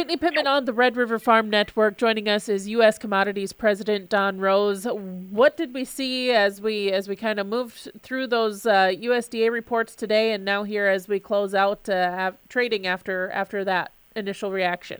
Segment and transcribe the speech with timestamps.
[0.00, 1.98] Whitney Pittman on the Red River Farm Network.
[1.98, 2.96] Joining us is U.S.
[2.96, 4.86] Commodities President Don Rose.
[4.86, 9.52] What did we see as we as we kind of moved through those uh, USDA
[9.52, 14.50] reports today, and now here as we close out uh, trading after after that initial
[14.50, 14.96] reaction?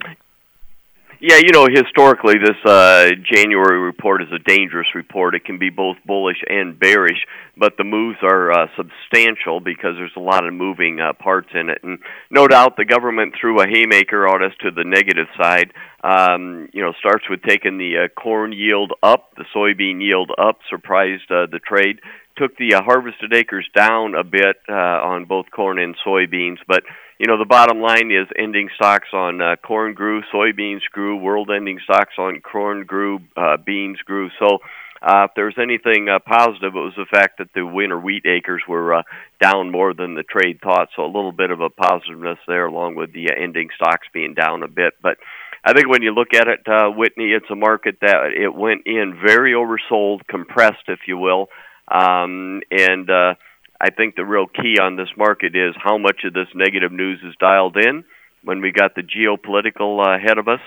[1.22, 5.34] Yeah, you know, historically, this uh, January report is a dangerous report.
[5.34, 7.26] It can be both bullish and bearish,
[7.58, 11.69] but the moves are uh, substantial because there's a lot of moving uh, parts in
[11.69, 11.80] it.
[11.83, 11.98] And
[12.30, 15.74] no doubt the government threw a haymaker on us to the negative side.
[16.02, 20.61] Um, you know, starts with taking the uh, corn yield up, the soybean yield up,
[20.70, 22.00] surprised uh, the trade
[22.37, 26.83] took the uh, harvested acres down a bit uh, on both corn and soybeans, but
[27.19, 31.51] you know the bottom line is ending stocks on uh, corn grew, soybeans grew, world
[31.55, 34.30] ending stocks on corn grew, uh, beans grew.
[34.39, 34.59] So
[35.03, 38.62] uh, if there's anything uh, positive, it was the fact that the winter wheat acres
[38.69, 39.03] were uh,
[39.42, 40.89] down more than the trade thought.
[40.95, 44.34] So a little bit of a positiveness there, along with the uh, ending stocks being
[44.34, 44.95] down a bit.
[45.03, 45.17] But
[45.65, 48.83] I think when you look at it, uh, Whitney, it's a market that it went
[48.86, 51.48] in very oversold, compressed, if you will.
[51.91, 53.34] Um, and uh,
[53.80, 57.20] I think the real key on this market is how much of this negative news
[57.27, 58.05] is dialed in
[58.42, 60.61] when we got the geopolitical uh, ahead of us,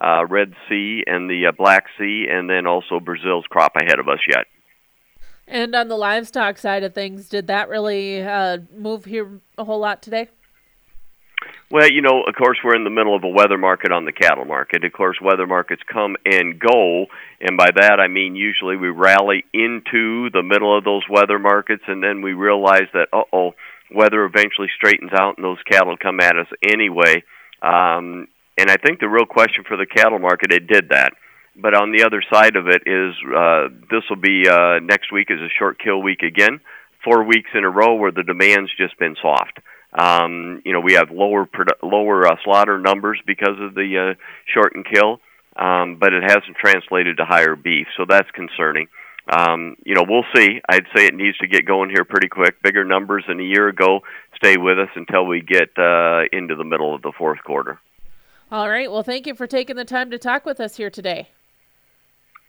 [0.00, 4.08] uh, Red Sea and the uh, Black Sea, and then also Brazil's crop ahead of
[4.08, 4.46] us yet.
[5.46, 9.80] And on the livestock side of things, did that really uh, move here a whole
[9.80, 10.28] lot today?
[11.70, 14.12] Well, you know, of course, we're in the middle of a weather market on the
[14.12, 14.84] cattle market.
[14.84, 17.06] Of course, weather markets come and go,
[17.40, 21.84] and by that I mean usually we rally into the middle of those weather markets,
[21.86, 23.52] and then we realize that, uh oh,
[23.94, 27.22] weather eventually straightens out, and those cattle come at us anyway.
[27.62, 28.26] Um,
[28.58, 31.12] and I think the real question for the cattle market, it did that.
[31.56, 35.28] But on the other side of it is uh, this will be uh, next week
[35.30, 36.60] is a short kill week again,
[37.04, 39.58] four weeks in a row where the demand's just been soft.
[39.92, 44.20] Um, you know, we have lower produ- lower uh, slaughter numbers because of the uh,
[44.52, 45.20] short and kill,
[45.56, 48.86] um, but it hasn't translated to higher beef, so that's concerning.
[49.28, 50.60] Um, you know, we'll see.
[50.68, 52.62] I'd say it needs to get going here pretty quick.
[52.62, 54.00] Bigger numbers than a year ago.
[54.36, 57.78] Stay with us until we get uh, into the middle of the fourth quarter.
[58.50, 58.90] All right.
[58.90, 61.28] Well, thank you for taking the time to talk with us here today.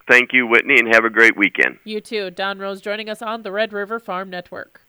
[0.08, 1.78] Thank you, Whitney, and have a great weekend.
[1.84, 2.32] You too.
[2.32, 4.82] Don Rose joining us on the Red River Farm Network.